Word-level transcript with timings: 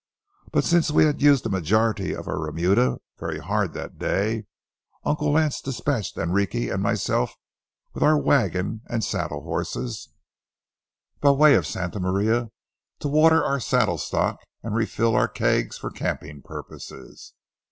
But 0.51 0.63
since 0.63 0.89
we 0.89 1.05
had 1.05 1.21
used 1.21 1.43
the 1.45 1.49
majority 1.51 2.11
of 2.15 2.27
our 2.27 2.39
remuda 2.39 2.97
very 3.19 3.37
hard 3.37 3.73
that 3.73 3.99
day, 3.99 4.45
Uncle 5.03 5.29
Lance 5.31 5.61
dispatched 5.61 6.17
Enrique 6.17 6.69
and 6.69 6.81
myself, 6.81 7.35
with 7.93 8.01
our 8.01 8.17
wagon 8.17 8.81
and 8.89 9.03
saddle 9.03 9.43
horses, 9.43 10.09
by 11.19 11.29
way 11.29 11.53
of 11.53 11.67
Santa 11.67 11.99
Maria, 11.99 12.49
to 12.97 13.07
water 13.07 13.43
our 13.43 13.59
saddle 13.59 13.99
stock 13.99 14.37
and 14.63 14.73
refill 14.73 15.15
our 15.15 15.27
kegs 15.27 15.77
for 15.77 15.91
camping 15.91 16.41
purposes. 16.41 17.33